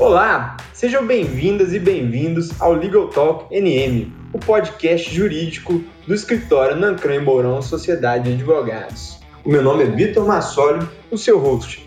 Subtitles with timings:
[0.00, 7.20] Olá, sejam bem-vindas e bem-vindos ao Legal Talk NM, o podcast jurídico do escritório Nancran
[7.22, 9.18] Mourão Sociedade de Advogados.
[9.44, 11.84] O meu nome é Vitor Massoli, o seu host.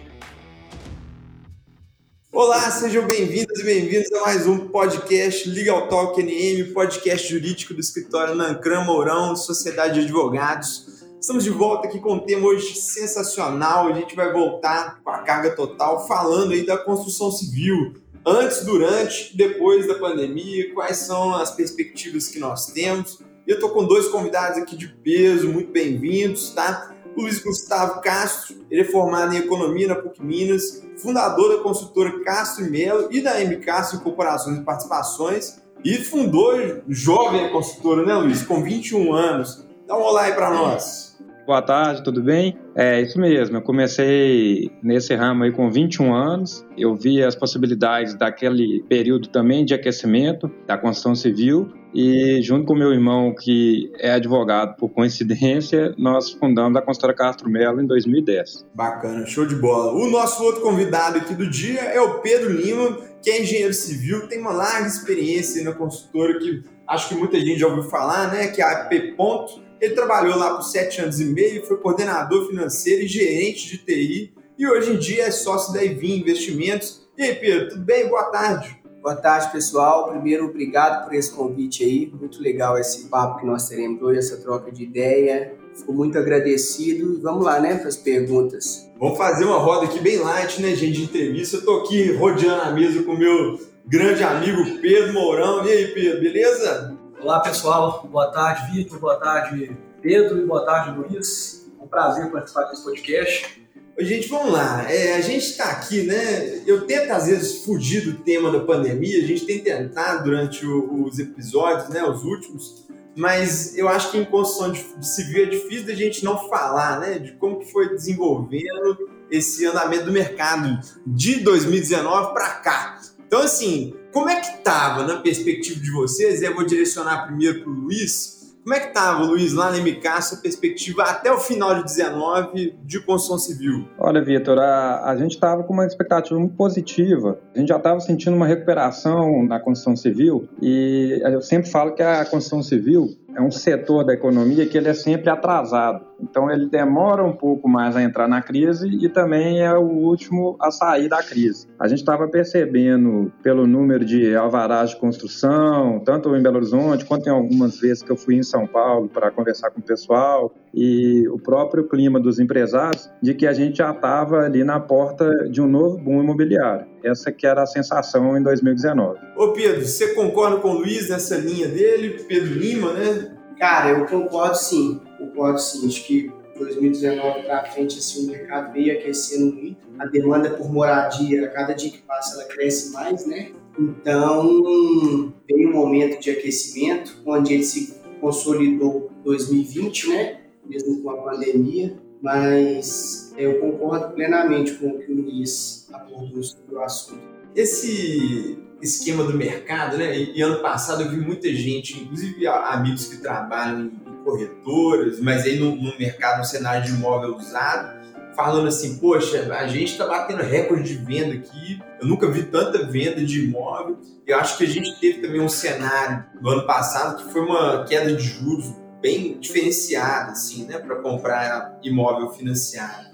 [2.33, 7.79] Olá, sejam bem-vindas e bem-vindos a mais um podcast Legal Talk NM, podcast jurídico do
[7.79, 10.91] escritório Nancran Mourão Sociedade de Advogados.
[11.21, 13.87] Estamos de volta aqui com um tema hoje sensacional.
[13.87, 19.35] A gente vai voltar com a carga total falando aí da construção civil, antes, durante,
[19.35, 23.19] depois da pandemia, quais são as perspectivas que nós temos.
[23.47, 26.95] Eu estou com dois convidados aqui de peso, muito bem-vindos, tá?
[27.17, 32.65] Luiz Gustavo Castro, ele é formado em Economia na PUC Minas, fundador da consultora Castro
[32.65, 36.53] e Melo e da M Castro Incorporações e Participações, e fundou
[36.87, 38.43] jovem consultora, né, Luiz?
[38.43, 39.65] Com 21 anos.
[39.87, 41.10] Dá um olá aí para nós.
[41.45, 42.55] Boa tarde, tudo bem?
[42.75, 48.13] É isso mesmo, eu comecei nesse ramo aí com 21 anos, eu vi as possibilidades
[48.13, 54.11] daquele período também de aquecimento da construção civil e junto com meu irmão que é
[54.13, 58.67] advogado por coincidência, nós fundamos a consultora Castro Melo em 2010.
[58.73, 59.91] Bacana, show de bola.
[59.93, 64.27] O nosso outro convidado aqui do dia é o Pedro Lima, que é engenheiro civil,
[64.27, 68.47] tem uma larga experiência na consultora que acho que muita gente já ouviu falar, né,
[68.47, 72.47] que é a AP Ponto ele trabalhou lá por sete anos e meio, foi coordenador
[72.47, 77.09] financeiro e gerente de TI e hoje em dia é sócio da EVI Investimentos.
[77.17, 78.07] E aí, Pedro, tudo bem?
[78.07, 78.79] Boa tarde.
[79.01, 80.11] Boa tarde, pessoal.
[80.11, 82.13] Primeiro, obrigado por esse convite aí.
[82.13, 85.55] Muito legal esse papo que nós teremos hoje, essa troca de ideia.
[85.75, 87.19] Fico muito agradecido.
[87.23, 88.87] Vamos lá, né, para as perguntas.
[88.99, 91.57] Vamos fazer uma roda aqui bem light, né, gente, de entrevista.
[91.57, 95.65] Eu tô aqui rodeando a mesa com o meu grande amigo Pedro Mourão.
[95.65, 96.90] E aí, Pedro, beleza?
[97.23, 98.07] Olá, pessoal.
[98.11, 98.99] Boa tarde, Vitor.
[98.99, 100.39] Boa tarde, Pedro.
[100.39, 101.71] E boa tarde, Luiz.
[101.79, 103.61] Um prazer participar desse podcast.
[103.99, 104.91] Gente, vamos lá.
[104.91, 106.63] É, a gente está aqui, né?
[106.65, 109.23] Eu tento às vezes fugir do tema da pandemia.
[109.23, 112.03] A gente tem tentado durante o, os episódios, né?
[112.03, 112.87] Os últimos.
[113.15, 117.19] Mas eu acho que em construção de civil é difícil da gente não falar, né?
[117.19, 122.99] De como que foi desenvolvendo esse andamento do mercado de 2019 para cá.
[123.27, 126.41] Então, assim, como é que estava na perspectiva de vocês?
[126.41, 128.41] E eu vou direcionar primeiro para o Luiz.
[128.63, 132.75] Como é que estava, Luiz, lá na MK, essa perspectiva até o final de 19
[132.83, 133.87] de construção civil?
[133.97, 137.39] Olha, Vitor, a, a gente estava com uma expectativa muito positiva.
[137.55, 142.03] A gente já estava sentindo uma recuperação na construção civil e eu sempre falo que
[142.03, 146.05] a construção civil é um setor da economia que ele é sempre atrasado.
[146.21, 150.55] Então ele demora um pouco mais a entrar na crise e também é o último
[150.59, 151.67] a sair da crise.
[151.79, 157.27] A gente estava percebendo pelo número de alvarás de construção, tanto em Belo Horizonte quanto
[157.27, 161.27] em algumas vezes que eu fui em São Paulo para conversar com o pessoal e
[161.29, 165.61] o próprio clima dos empresários, de que a gente já estava ali na porta de
[165.61, 166.87] um novo boom imobiliário.
[167.03, 169.19] Essa que era a sensação em 2019.
[169.35, 173.37] Ô Pedro, você concorda com o Luiz nessa linha dele, Pedro Lima, né?
[173.57, 175.87] Cara, eu concordo sim, concordo sim.
[175.87, 179.77] Acho que 2019 para frente assim, o mercado veio aquecendo muito.
[179.99, 183.51] A demanda por moradia, a cada dia que passa, ela cresce mais, né?
[183.79, 190.40] Então, veio um momento de aquecimento, onde ele se consolidou 2020, né?
[190.71, 191.97] Mesmo com a pandemia.
[192.21, 197.21] Mas eu concordo plenamente com o que o Luiz abordou sobre o assunto.
[197.55, 200.17] Esse esquema do mercado, né?
[200.17, 205.59] E, ano passado eu vi muita gente, inclusive amigos que trabalham em, corretoras, mas aí
[205.59, 207.99] no, no, mercado, no cenário de imóvel usado,
[208.35, 212.85] falando assim, poxa, a gente está batendo recorde de venda aqui, eu nunca vi tanta
[212.85, 213.99] venda de imóvel.
[214.25, 217.83] Eu acho que a gente teve também um cenário no ano passado que foi uma
[217.83, 223.10] queda de juros bem diferenciada, assim, né, para comprar imóvel financiado.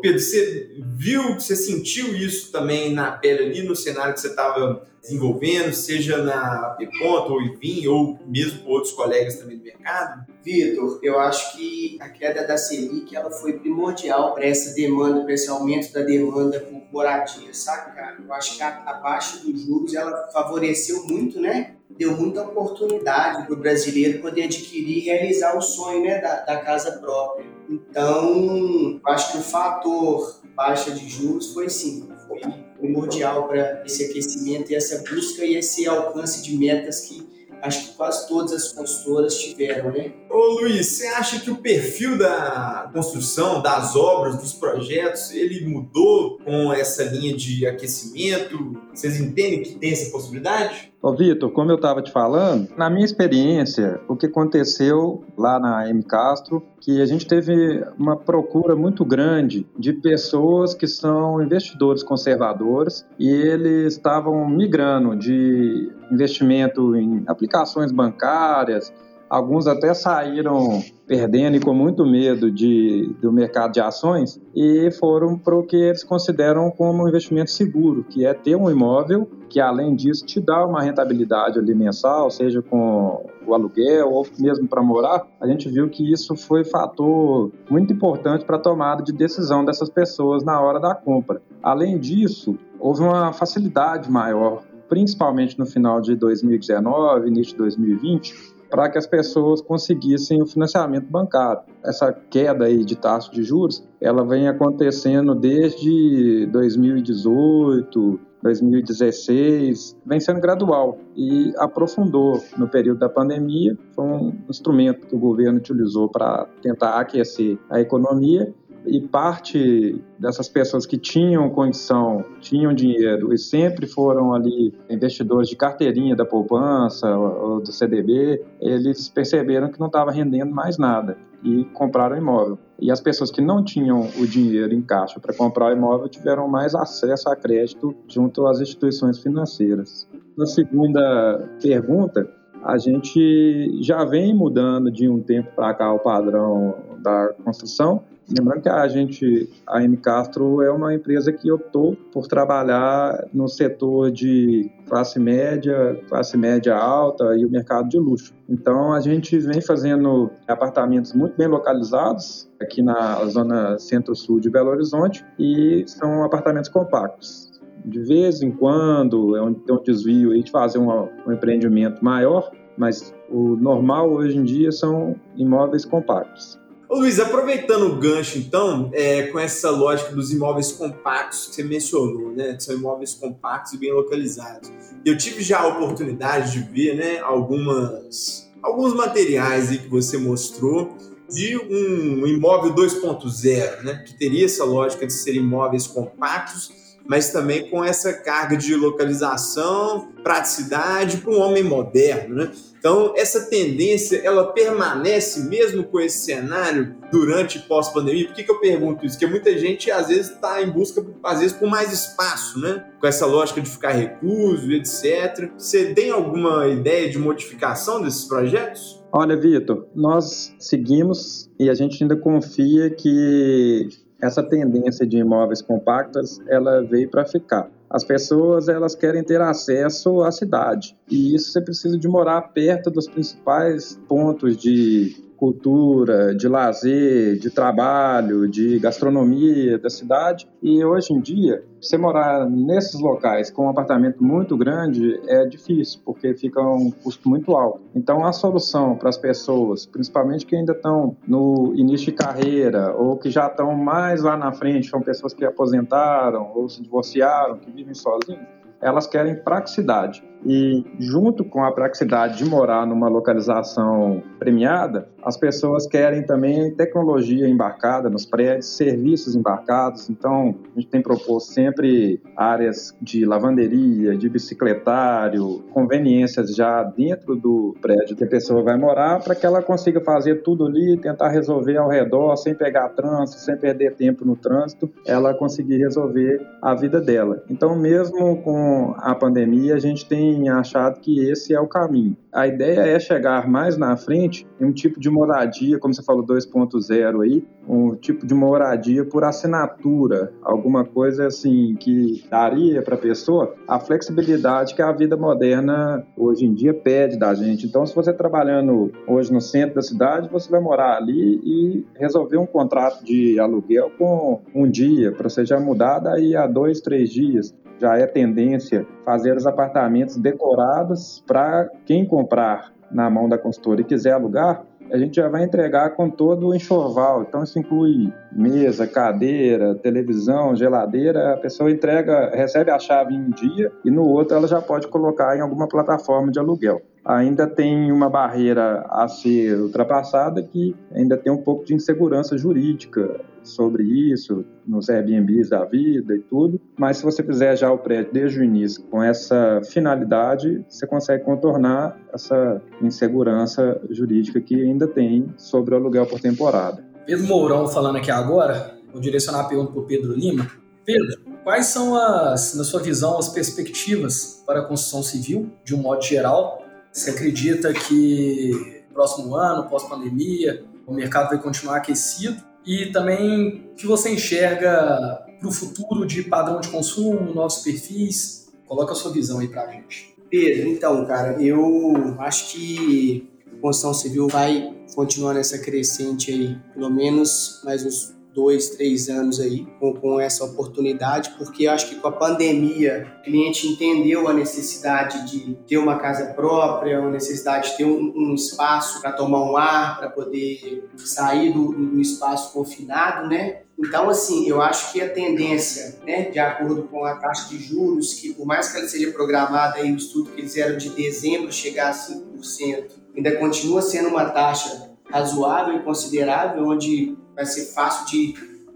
[0.00, 4.86] Pedro, você viu, você sentiu isso também na pele ali no cenário que você estava
[5.00, 10.26] desenvolvendo, seja na Ponto ou IVIM, ou mesmo com outros colegas também do mercado?
[10.42, 15.34] Vitor, eu acho que a queda da Selic ela foi primordial para essa demanda, para
[15.34, 18.16] esse aumento da demanda por moradia, saca, cara?
[18.22, 21.76] Eu acho que a, a baixa dos juros ela favoreceu muito, né?
[21.90, 26.56] Deu muita oportunidade para o brasileiro poder adquirir e realizar o sonho né, da, da
[26.58, 27.59] casa própria.
[27.70, 32.40] Então, acho que o fator baixa de juros foi sim, foi
[32.76, 37.30] primordial para esse aquecimento e essa busca e esse alcance de metas que
[37.62, 40.12] acho que quase todas as consultoras tiveram, né?
[40.32, 46.38] Ô Luiz, você acha que o perfil da construção, das obras, dos projetos, ele mudou
[46.38, 48.80] com essa linha de aquecimento?
[48.94, 50.92] Vocês entendem que tem essa possibilidade?
[51.02, 55.88] Ô Vitor, como eu estava te falando, na minha experiência, o que aconteceu lá na
[55.88, 62.04] M Castro, que a gente teve uma procura muito grande de pessoas que são investidores
[62.04, 68.92] conservadores e eles estavam migrando de investimento em aplicações bancárias,
[69.30, 75.38] Alguns até saíram perdendo e com muito medo de, do mercado de ações e foram
[75.38, 79.60] para o que eles consideram como um investimento seguro, que é ter um imóvel que,
[79.60, 84.82] além disso, te dá uma rentabilidade ali mensal, seja com o aluguel ou mesmo para
[84.82, 85.24] morar.
[85.40, 89.88] A gente viu que isso foi fator muito importante para a tomada de decisão dessas
[89.88, 91.40] pessoas na hora da compra.
[91.62, 98.88] Além disso, houve uma facilidade maior, principalmente no final de 2019, início de 2020, para
[98.88, 101.62] que as pessoas conseguissem o financiamento bancário.
[101.84, 110.40] Essa queda aí de taxa de juros, ela vem acontecendo desde 2018, 2016, vem sendo
[110.40, 113.76] gradual e aprofundou no período da pandemia.
[113.94, 118.54] Foi um instrumento que o governo utilizou para tentar aquecer a economia
[118.86, 125.56] e parte dessas pessoas que tinham condição, tinham dinheiro e sempre foram ali investidores de
[125.56, 131.64] carteirinha da poupança ou do CDB, eles perceberam que não estava rendendo mais nada e
[131.72, 132.58] compraram imóvel.
[132.78, 136.48] E as pessoas que não tinham o dinheiro em caixa para comprar o imóvel tiveram
[136.48, 140.08] mais acesso a crédito junto às instituições financeiras.
[140.36, 142.28] Na segunda pergunta,
[142.62, 148.02] a gente já vem mudando de um tempo para cá o padrão da construção
[148.38, 153.48] Lembrando que a gente, a M Castro é uma empresa que optou por trabalhar no
[153.48, 158.32] setor de classe média, classe média alta e o mercado de luxo.
[158.48, 164.70] Então a gente vem fazendo apartamentos muito bem localizados aqui na zona centro-sul de Belo
[164.70, 167.50] Horizonte e são apartamentos compactos.
[167.84, 172.04] De vez em quando é um, tem um desvio aí de fazer uma, um empreendimento
[172.04, 176.59] maior, mas o normal hoje em dia são imóveis compactos.
[176.90, 181.62] Ô Luiz, aproveitando o gancho, então, é, com essa lógica dos imóveis compactos que você
[181.62, 182.54] mencionou, né?
[182.54, 184.68] Que são imóveis compactos e bem localizados.
[185.04, 190.96] Eu tive já a oportunidade de ver né, algumas, alguns materiais aí que você mostrou
[191.28, 194.02] de um imóvel 2.0, né?
[194.04, 196.72] Que teria essa lógica de ser imóveis compactos,
[197.10, 202.52] mas também com essa carga de localização, praticidade para um homem moderno, né?
[202.78, 208.28] Então, essa tendência, ela permanece mesmo com esse cenário durante e pós-pandemia?
[208.28, 209.16] Por que, que eu pergunto isso?
[209.16, 212.86] Porque muita gente, às vezes, está em busca, às vezes, por mais espaço, né?
[213.00, 215.50] Com essa lógica de ficar recluso, etc.
[215.58, 219.02] Você tem alguma ideia de modificação desses projetos?
[219.12, 223.88] Olha, Vitor, nós seguimos e a gente ainda confia que
[224.20, 227.70] essa tendência de imóveis compactos, ela veio para ficar.
[227.88, 230.96] As pessoas elas querem ter acesso à cidade.
[231.10, 237.48] E isso você precisa de morar perto dos principais pontos de cultura, de lazer, de
[237.48, 240.46] trabalho, de gastronomia da cidade.
[240.62, 246.02] E hoje em dia, você morar nesses locais com um apartamento muito grande é difícil,
[246.04, 247.80] porque fica um custo muito alto.
[247.94, 253.16] Então, a solução para as pessoas, principalmente que ainda estão no início de carreira ou
[253.16, 257.70] que já estão mais lá na frente, são pessoas que aposentaram ou se divorciaram, que
[257.70, 258.44] vivem sozinhos,
[258.78, 260.22] elas querem praticidade.
[260.44, 267.46] E junto com a praticidade de morar numa localização premiada, as pessoas querem também tecnologia
[267.46, 270.08] embarcada nos prédios, serviços embarcados.
[270.08, 277.76] Então, a gente tem proposto sempre áreas de lavanderia, de bicicletário, conveniências já dentro do
[277.80, 281.76] prédio que a pessoa vai morar, para que ela consiga fazer tudo ali, tentar resolver
[281.76, 287.00] ao redor, sem pegar trânsito, sem perder tempo no trânsito, ela conseguir resolver a vida
[287.00, 287.42] dela.
[287.50, 292.16] Então, mesmo com a pandemia, a gente tem achado que esse é o caminho.
[292.32, 296.24] A ideia é chegar mais na frente em um tipo de moradia, como você falou
[296.24, 302.98] 2.0 aí, um tipo de moradia por assinatura, alguma coisa assim que daria para a
[302.98, 307.66] pessoa a flexibilidade que a vida moderna hoje em dia pede da gente.
[307.66, 312.36] Então, se você trabalhando hoje no centro da cidade, você vai morar ali e resolver
[312.36, 317.10] um contrato de aluguel com um dia, para você já mudar daí a dois, três
[317.10, 323.80] dias já é tendência fazer os apartamentos decorados para quem comprar na mão da consultora
[323.80, 327.22] e quiser alugar, a gente já vai entregar com todo o enxoval.
[327.22, 331.34] Então, isso inclui mesa, cadeira, televisão, geladeira.
[331.34, 334.88] A pessoa entrega, recebe a chave em um dia e no outro ela já pode
[334.88, 336.82] colocar em alguma plataforma de aluguel.
[337.04, 343.20] ainda tem uma barreira a ser ultrapassada que ainda tem um pouco de insegurança jurídica
[343.42, 348.12] sobre isso, nos Airbnbs da vida e tudo, mas se você fizer já o prédio
[348.12, 355.32] desde o início com essa finalidade, você consegue contornar essa insegurança jurídica que ainda tem
[355.36, 356.84] sobre o aluguel por temporada.
[357.06, 360.48] Pedro Mourão falando aqui agora, vou direcionar a pergunta para o Pedro Lima.
[360.84, 365.78] Pedro, quais são as, na sua visão, as perspectivas para a construção civil, de um
[365.78, 366.64] modo geral?
[366.92, 372.49] Você acredita que próximo ano, pós-pandemia, o mercado vai continuar aquecido?
[372.66, 378.48] E também que você enxerga para o futuro de padrão de consumo, novos perfis?
[378.66, 380.14] Coloca a sua visão aí para a gente.
[380.28, 386.88] Pedro, então, cara, eu acho que a construção civil vai continuar nessa crescente aí, pelo
[386.88, 392.08] menos mais uns dois, três anos aí com, com essa oportunidade, porque acho que com
[392.08, 397.76] a pandemia o cliente entendeu a necessidade de ter uma casa própria, a necessidade de
[397.76, 403.28] ter um, um espaço para tomar um ar, para poder sair do, do espaço confinado,
[403.28, 403.62] né?
[403.78, 408.12] Então, assim, eu acho que a tendência, né, de acordo com a taxa de juros,
[408.12, 411.50] que por mais que ela seja programada aí, o estudo que eles fizeram de dezembro
[411.50, 418.06] chegar a 5%, ainda continua sendo uma taxa razoável e considerável, onde vai ser fácil
[418.06, 418.34] de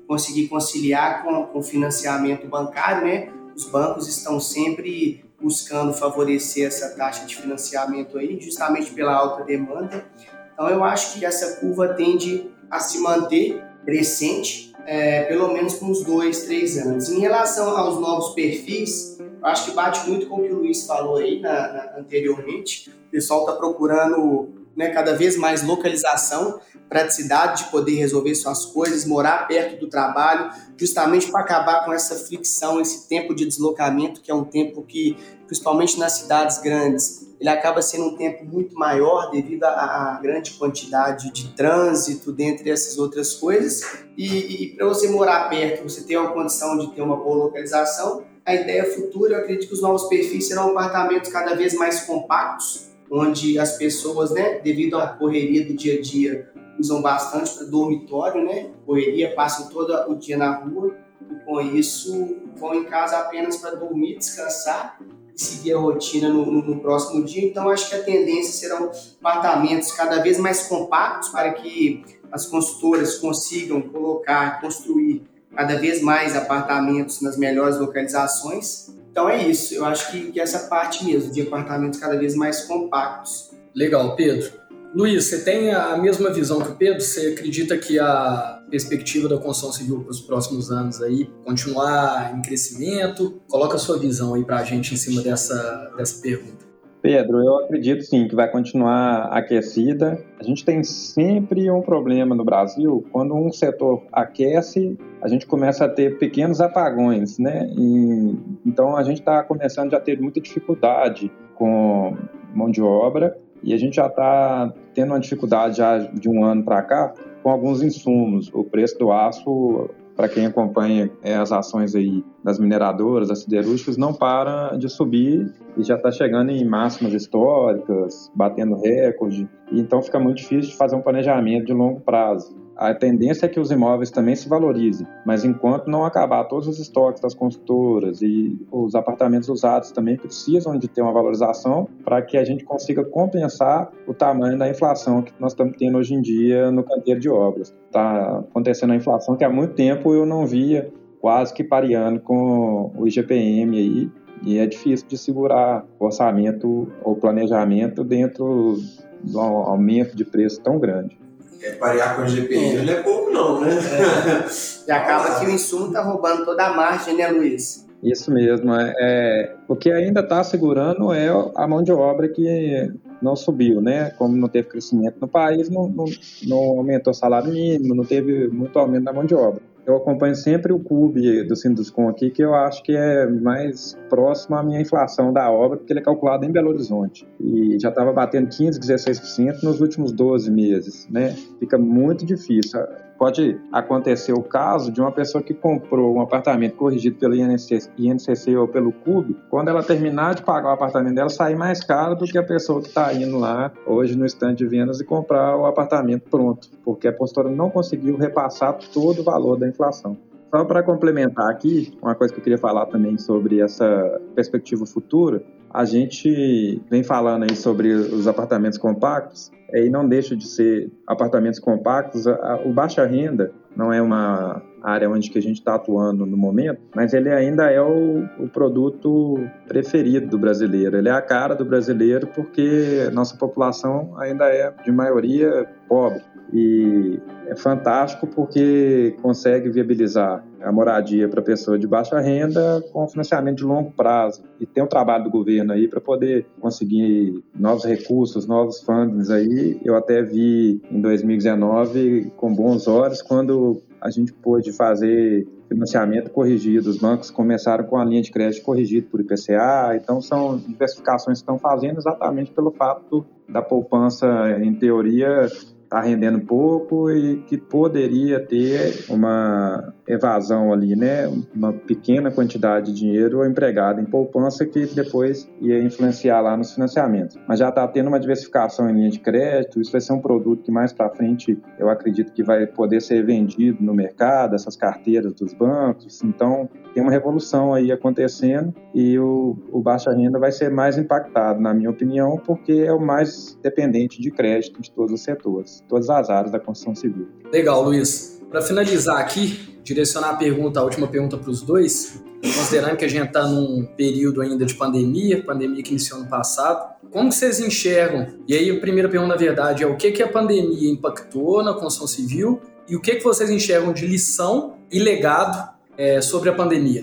[0.08, 3.30] conseguir conciliar com o financiamento bancário, né?
[3.54, 10.06] Os bancos estão sempre buscando favorecer essa taxa de financiamento aí, justamente pela alta demanda.
[10.54, 15.90] Então eu acho que essa curva tende a se manter crescente, é, pelo menos por
[15.90, 17.10] uns dois, três anos.
[17.10, 20.86] Em relação aos novos perfis, eu acho que bate muito com o que o Luiz
[20.86, 22.88] falou aí na, na, anteriormente.
[23.08, 29.04] O pessoal está procurando né, cada vez mais localização, praticidade de poder resolver suas coisas,
[29.04, 34.30] morar perto do trabalho, justamente para acabar com essa fricção, esse tempo de deslocamento, que
[34.30, 35.16] é um tempo que,
[35.46, 41.30] principalmente nas cidades grandes, ele acaba sendo um tempo muito maior devido à, grande quantidade
[41.30, 43.98] de trânsito, dentre essas outras coisas.
[44.16, 48.24] E, e para você morar perto, você ter uma condição de ter uma boa localização,
[48.46, 52.93] a ideia futura, eu acredito que os novos perfis serão apartamentos cada vez mais compactos,
[53.14, 58.44] onde as pessoas, né, devido à correria do dia a dia, usam bastante para dormitório,
[58.44, 58.70] né?
[58.84, 60.96] Correria, passam todo o dia na rua
[61.30, 64.98] e com isso vão em casa apenas para dormir, descansar
[65.32, 67.44] e seguir a rotina no, no, no, próximo dia.
[67.46, 68.90] Então, acho que a tendência serão
[69.20, 75.22] apartamentos cada vez mais compactos para que as construtoras consigam colocar, construir
[75.54, 80.66] cada vez mais apartamentos nas melhores localizações então é isso, eu acho que, que essa
[80.66, 83.52] parte mesmo, de apartamentos cada vez mais compactos.
[83.72, 84.50] Legal, Pedro.
[84.92, 87.00] Luiz, você tem a mesma visão que o Pedro?
[87.00, 92.42] Você acredita que a perspectiva da construção civil para os próximos anos aí continuar em
[92.42, 93.40] crescimento?
[93.48, 96.73] Coloca a sua visão aí para a gente em cima dessa, dessa pergunta.
[97.04, 100.18] Pedro, eu acredito sim que vai continuar aquecida.
[100.40, 105.84] A gente tem sempre um problema no Brasil, quando um setor aquece, a gente começa
[105.84, 107.68] a ter pequenos apagões, né?
[107.76, 112.16] E, então a gente está começando já a ter muita dificuldade com
[112.54, 116.64] mão de obra e a gente já está tendo uma dificuldade já de um ano
[116.64, 118.50] para cá com alguns insumos.
[118.54, 123.96] O preço do aço para quem acompanha é, as ações aí das mineradoras, das siderúrgicas,
[123.96, 129.48] não para de subir e já está chegando em máximas históricas, batendo recorde.
[129.72, 133.60] Então fica muito difícil de fazer um planejamento de longo prazo a tendência é que
[133.60, 138.58] os imóveis também se valorizem, mas enquanto não acabar todos os estoques das construtoras e
[138.70, 143.92] os apartamentos usados também precisam de ter uma valorização para que a gente consiga compensar
[144.06, 147.74] o tamanho da inflação que nós estamos tendo hoje em dia no canteiro de obras.
[147.86, 152.92] Está acontecendo a inflação que há muito tempo eu não via quase que pareando com
[152.96, 154.10] o IGPM aí,
[154.42, 158.76] e é difícil de segurar o orçamento ou planejamento dentro
[159.22, 161.23] de um aumento de preço tão grande
[161.64, 163.70] é, parear com a GPI não é pouco não, né?
[163.70, 164.88] É.
[164.88, 167.86] E acaba que o insumo tá roubando toda a margem, né, Luiz?
[168.02, 168.74] Isso mesmo.
[168.74, 172.92] É, é o que ainda está segurando é a mão de obra que
[173.22, 174.10] não subiu, né?
[174.18, 176.04] Como não teve crescimento no país, não, não,
[176.46, 180.34] não aumentou o salário mínimo, não teve muito aumento da mão de obra eu acompanho
[180.34, 184.80] sempre o CUB do Sinduscom aqui, que eu acho que é mais próximo à minha
[184.80, 187.26] inflação da obra, porque ele é calculado em Belo Horizonte.
[187.40, 191.34] E já estava batendo 15%, 16% nos últimos 12 meses, né?
[191.58, 192.80] Fica muito difícil
[193.18, 198.56] pode acontecer o caso de uma pessoa que comprou um apartamento corrigido pelo INCC, INCC
[198.56, 202.24] ou pelo CUB, quando ela terminar de pagar o apartamento dela, sair mais caro do
[202.24, 205.66] que a pessoa que está indo lá hoje no estande de vendas e comprar o
[205.66, 210.16] apartamento pronto, porque a postura não conseguiu repassar todo o valor da inflação.
[210.54, 215.42] Só para complementar aqui, uma coisa que eu queria falar também sobre essa perspectiva futura,
[215.74, 221.58] a gente vem falando aí sobre os apartamentos compactos, e não deixa de ser apartamentos
[221.58, 222.26] compactos.
[222.64, 226.80] O baixa renda não é uma área onde que a gente está atuando no momento,
[226.94, 230.96] mas ele ainda é o, o, produto preferido do brasileiro.
[230.96, 236.22] Ele é a cara do brasileiro porque nossa população ainda é de maioria pobre.
[236.52, 243.58] E é fantástico porque consegue viabilizar a moradia para pessoa de baixa renda com financiamento
[243.58, 244.42] de longo prazo.
[244.58, 249.80] E tem um trabalho do governo aí para poder conseguir novos recursos, novos fundings aí.
[249.84, 256.90] Eu até vi em 2019 com bons olhos quando a gente pôde fazer financiamento corrigido.
[256.90, 261.42] Os bancos começaram com a linha de crédito corrigida por IPCA, então são diversificações que
[261.42, 264.26] estão fazendo exatamente pelo fato da poupança,
[264.60, 265.46] em teoria,
[265.94, 271.26] está rendendo pouco e que poderia ter uma evasão ali, né?
[271.54, 277.38] Uma pequena quantidade de dinheiro empregado em poupança que depois ia influenciar lá nos financiamentos.
[277.48, 280.62] Mas já está tendo uma diversificação em linha de crédito, isso vai ser um produto
[280.62, 285.32] que mais para frente eu acredito que vai poder ser vendido no mercado, essas carteiras
[285.34, 286.22] dos bancos.
[286.22, 291.60] Então, tem uma revolução aí acontecendo e o, o baixa renda vai ser mais impactado,
[291.60, 296.10] na minha opinião, porque é o mais dependente de crédito de todos os setores todas
[296.10, 297.28] as áreas da construção civil.
[297.52, 298.42] Legal, Luiz.
[298.54, 303.08] Para finalizar aqui, direcionar a pergunta, a última pergunta para os dois, considerando que a
[303.08, 308.28] gente está num período ainda de pandemia, pandemia que iniciou no passado, como vocês enxergam?
[308.46, 311.72] E aí a primeira pergunta, na verdade, é o que, que a pandemia impactou na
[311.72, 316.52] construção civil e o que, que vocês enxergam de lição e legado é, sobre a
[316.52, 317.02] pandemia?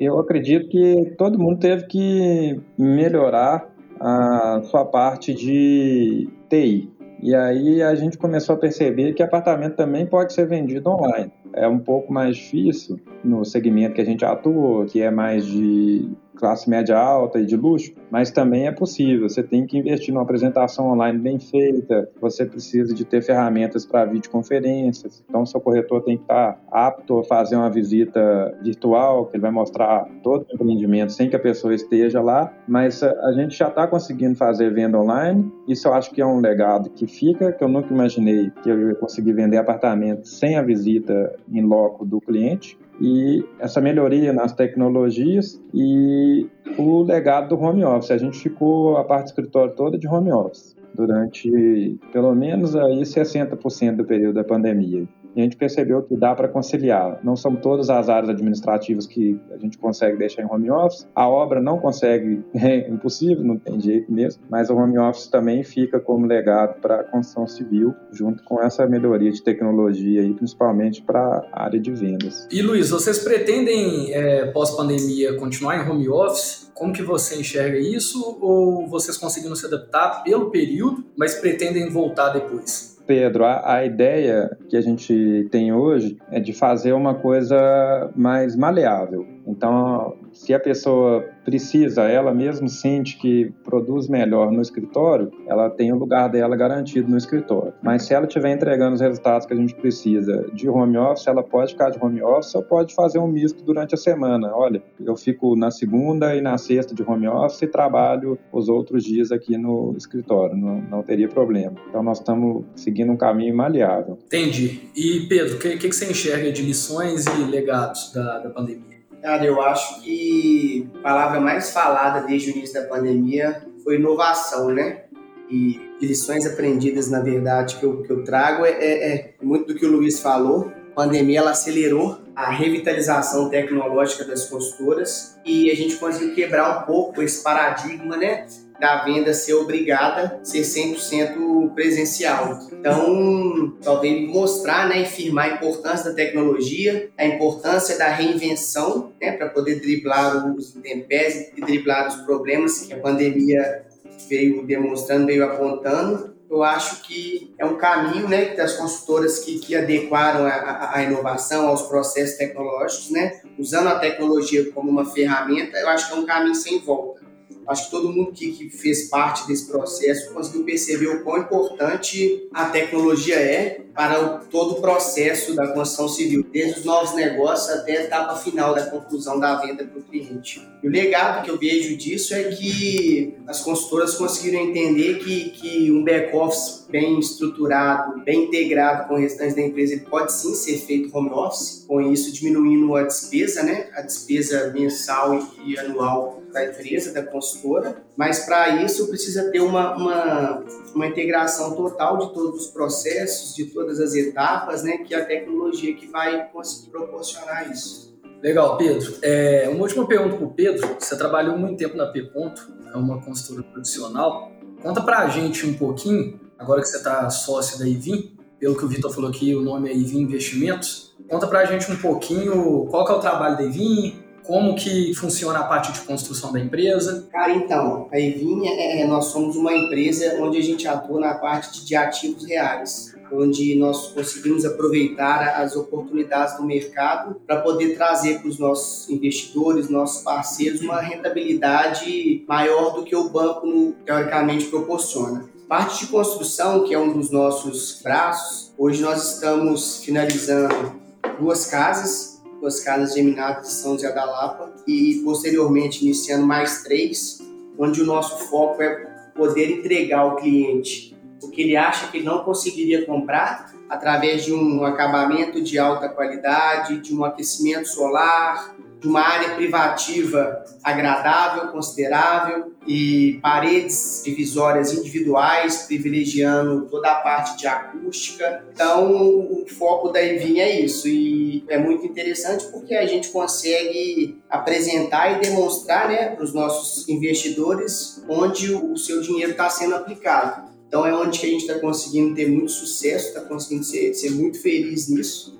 [0.00, 3.68] Eu acredito que todo mundo teve que melhorar
[4.00, 6.95] a sua parte de TI.
[7.20, 11.32] E aí a gente começou a perceber que apartamento também pode ser vendido online.
[11.52, 16.10] É um pouco mais difícil no segmento que a gente atua, que é mais de
[16.36, 19.28] classe média alta e de luxo, mas também é possível.
[19.28, 24.04] Você tem que investir numa apresentação online bem feita, você precisa de ter ferramentas para
[24.04, 29.42] videoconferências, então seu corretor tem que estar apto a fazer uma visita virtual, que ele
[29.42, 33.68] vai mostrar todo o empreendimento sem que a pessoa esteja lá, mas a gente já
[33.68, 37.64] está conseguindo fazer venda online, isso eu acho que é um legado que fica, que
[37.64, 42.20] eu nunca imaginei que eu ia conseguir vender apartamento sem a visita em loco do
[42.20, 46.46] cliente, e essa melhoria nas tecnologias e
[46.78, 48.10] o legado do home office.
[48.10, 53.02] A gente ficou a parte do escritório toda de home office durante pelo menos aí
[53.02, 57.20] 60% do período da pandemia e a gente percebeu que dá para conciliar.
[57.22, 61.06] Não são todas as áreas administrativas que a gente consegue deixar em home office.
[61.14, 65.62] A obra não consegue, é impossível, não tem jeito mesmo, mas o home office também
[65.62, 71.02] fica como legado para a construção civil, junto com essa melhoria de tecnologia, aí, principalmente
[71.02, 72.48] para a área de vendas.
[72.50, 76.70] E Luiz, vocês pretendem, é, pós-pandemia, continuar em home office?
[76.72, 78.38] Como que você enxerga isso?
[78.40, 82.95] Ou vocês conseguiram se adaptar pelo período, mas pretendem voltar depois?
[83.06, 88.56] Pedro, a, a, ideia que a gente tem hoje é de fazer uma coisa mais
[88.56, 89.35] maleável.
[89.46, 95.92] Então, se a pessoa precisa, ela mesmo sente que produz melhor no escritório, ela tem
[95.92, 97.72] o lugar dela garantido no escritório.
[97.80, 101.42] Mas se ela estiver entregando os resultados que a gente precisa de home office, ela
[101.42, 104.50] pode ficar de home office ou pode fazer um misto durante a semana.
[104.52, 109.04] Olha, eu fico na segunda e na sexta de home office e trabalho os outros
[109.04, 111.76] dias aqui no escritório, não, não teria problema.
[111.88, 114.18] Então nós estamos seguindo um caminho maleável.
[114.26, 114.80] Entendi.
[114.96, 118.95] E Pedro, o que, que, você enxerga de lições e legados da, da pandemia?
[119.26, 124.68] Cara, eu acho que a palavra mais falada desde o início da pandemia foi inovação,
[124.68, 125.02] né?
[125.50, 129.74] E lições aprendidas, na verdade, que eu, que eu trago é, é, é muito do
[129.74, 130.70] que o Luiz falou.
[130.92, 136.86] A pandemia ela acelerou a revitalização tecnológica das consultoras e a gente conseguiu quebrar um
[136.86, 138.46] pouco esse paradigma, né?
[138.80, 142.58] Da venda ser obrigada a ser 100% presencial.
[142.72, 149.32] Então, talvez mostrar né, e firmar a importância da tecnologia, a importância da reinvenção, né,
[149.32, 153.84] para poder driblar os intempéries e driblar os problemas que a pandemia
[154.28, 156.34] veio demonstrando, veio apontando.
[156.48, 161.66] Eu acho que é um caminho né, das consultoras que, que adequaram a, a, inovação
[161.68, 166.24] aos processos tecnológicos, né, usando a tecnologia como uma ferramenta, eu acho que é um
[166.24, 167.25] caminho sem volta.
[167.66, 172.48] Acho que todo mundo que, que fez parte desse processo conseguiu perceber o quão importante
[172.52, 177.70] a tecnologia é, para o, todo o processo da construção civil, desde os novos negócios
[177.70, 180.62] até a etapa final da conclusão da venda para o cliente.
[180.82, 185.90] E o legado que eu vejo disso é que as consultoras conseguiram entender que, que
[185.90, 190.76] um back-office bem estruturado, bem integrado com o restante da empresa, ele pode sim ser
[190.78, 193.88] feito home office, com isso diminuindo a despesa, né?
[193.94, 199.60] a despesa mensal e, e anual da empresa, da consultora, mas para isso precisa ter
[199.60, 205.14] uma, uma, uma, integração total de todos os processos, de todas as etapas, né, que
[205.14, 208.16] a tecnologia que vai conseguir proporcionar isso.
[208.42, 209.14] Legal, Pedro.
[209.22, 210.96] É, uma última pergunta para o Pedro.
[210.98, 212.22] Você trabalhou muito tempo na P.
[212.24, 212.60] Ponto,
[212.92, 214.50] é uma consultora profissional.
[214.82, 218.84] Conta para a gente um pouquinho, agora que você está sócio da IVIM, pelo que
[218.84, 221.16] o Vitor falou aqui, o nome é IVIM Investimentos.
[221.28, 225.12] Conta para a gente um pouquinho qual que é o trabalho da IVIM, como que
[225.14, 227.26] funciona a parte de construção da empresa?
[227.30, 231.34] Cara, então, a Evin, é, é, nós somos uma empresa onde a gente atua na
[231.34, 238.38] parte de ativos reais, onde nós conseguimos aproveitar as oportunidades do mercado para poder trazer
[238.38, 245.44] para os nossos investidores, nossos parceiros, uma rentabilidade maior do que o banco teoricamente proporciona.
[245.68, 250.94] Parte de construção, que é um dos nossos braços, hoje nós estamos finalizando
[251.40, 257.40] duas casas duas casas geminadas de São José da Lapa e posteriormente iniciando mais três,
[257.78, 258.94] onde o nosso foco é
[259.34, 264.84] poder entregar ao cliente o que ele acha que não conseguiria comprar através de um
[264.84, 268.75] acabamento de alta qualidade, de um aquecimento solar,
[269.06, 277.68] de uma área privativa agradável, considerável e paredes divisórias individuais, privilegiando toda a parte de
[277.68, 278.64] acústica.
[278.72, 284.42] Então, o foco da Evin é isso e é muito interessante porque a gente consegue
[284.50, 290.68] apresentar e demonstrar né, para os nossos investidores onde o seu dinheiro está sendo aplicado.
[290.88, 294.30] Então, é onde que a gente está conseguindo ter muito sucesso, está conseguindo ser, ser
[294.30, 295.56] muito feliz nisso.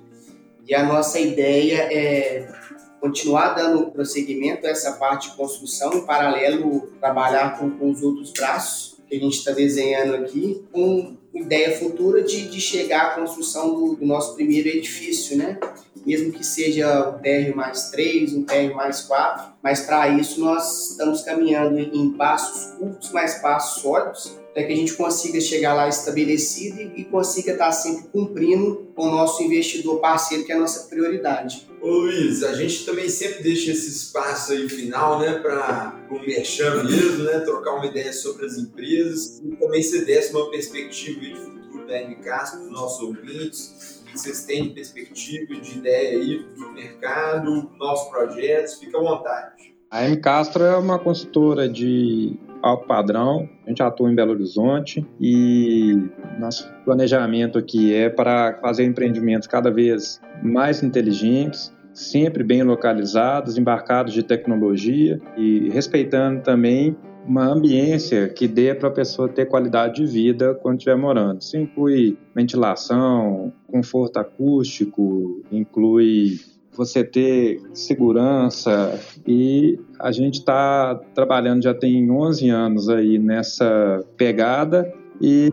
[0.67, 2.66] E a nossa ideia é
[2.99, 8.31] continuar dando prosseguimento a essa parte de construção, em paralelo trabalhar com, com os outros
[8.31, 13.73] braços que a gente está desenhando aqui, com ideia futura de, de chegar à construção
[13.73, 15.57] do, do, nosso primeiro edifício, né?
[16.05, 20.91] Mesmo que seja um térreo mais três, um térreo mais quatro, mas para isso nós
[20.91, 25.87] estamos caminhando em passos curtos, mas passos sólidos, para que a gente consiga chegar lá
[25.87, 30.89] estabelecido e, consiga estar sempre cumprindo com o nosso investidor parceiro, que é a nossa
[30.89, 31.67] prioridade.
[31.79, 36.83] Ô Luiz, a gente também sempre deixa esse espaço aí final, né, para o merchan
[36.85, 41.35] mesmo, né, trocar uma ideia sobre as empresas e também se desse uma perspectiva de
[41.35, 46.43] futuro da MCAS para os nossos ouvintes, que vocês têm de perspectiva, de ideia aí
[46.57, 49.75] do mercado, nossos projetos, fica à vontade.
[49.91, 55.05] A M Castro é uma consultora de alto padrão, a gente atua em Belo Horizonte
[55.19, 55.97] e
[56.39, 64.13] nosso planejamento aqui é para fazer empreendimentos cada vez mais inteligentes, sempre bem localizados, embarcados
[64.13, 66.95] de tecnologia e respeitando também
[67.27, 71.41] uma ambiência que dê para a pessoa ter qualidade de vida quando estiver morando.
[71.41, 76.39] Isso inclui ventilação, conforto acústico, inclui
[76.77, 84.93] você ter segurança e a gente está trabalhando já tem 11 anos aí nessa pegada
[85.19, 85.51] e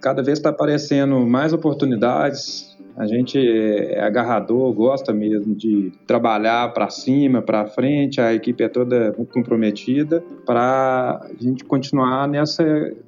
[0.00, 2.69] cada vez está aparecendo mais oportunidades,
[3.00, 8.68] a gente é agarrador, gosta mesmo de trabalhar para cima, para frente, a equipe é
[8.68, 12.62] toda comprometida para a gente continuar nessa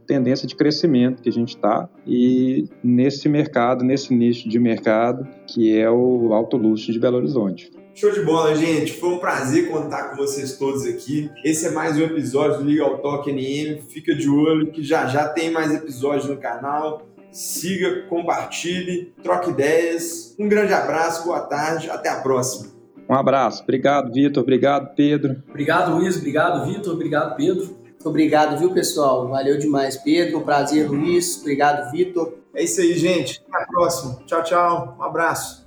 [0.06, 5.78] tendência de crescimento que a gente está e nesse mercado, nesse nicho de mercado que
[5.78, 7.70] é o alto luxo de Belo Horizonte.
[7.94, 8.94] Show de bola, gente.
[8.94, 11.30] Foi um prazer contar com vocês todos aqui.
[11.44, 13.82] Esse é mais um episódio do Legal Talk NM.
[13.82, 20.36] Fica de olho que já já tem mais episódios no canal siga, compartilhe, troque ideias.
[20.38, 22.70] Um grande abraço, boa tarde, até a próxima.
[23.08, 25.42] Um abraço, obrigado Vitor, obrigado Pedro.
[25.48, 27.82] Obrigado Luiz, obrigado Vitor, obrigado Pedro.
[28.04, 29.28] Obrigado, viu pessoal?
[29.28, 30.40] Valeu demais, Pedro.
[30.40, 31.38] Prazer, Luiz.
[31.40, 32.34] Obrigado, Vitor.
[32.54, 33.42] É isso aí, gente.
[33.48, 34.18] Até a próxima.
[34.26, 34.96] Tchau, tchau.
[34.98, 35.66] Um abraço.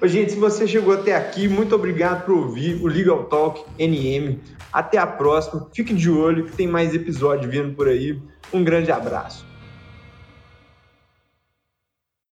[0.00, 4.40] Oi, gente, se você chegou até aqui, muito obrigado por ouvir o Legal Talk NM.
[4.72, 5.68] Até a próxima.
[5.74, 8.20] Fique de olho que tem mais episódio vindo por aí.
[8.52, 9.47] Um grande abraço.